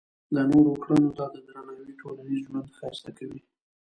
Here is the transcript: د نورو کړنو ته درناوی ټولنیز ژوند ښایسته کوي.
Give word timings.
د 0.33 0.35
نورو 0.51 0.71
کړنو 0.83 1.09
ته 1.17 1.23
درناوی 1.47 1.93
ټولنیز 2.01 2.39
ژوند 2.47 2.67
ښایسته 2.77 3.11
کوي. 3.17 3.39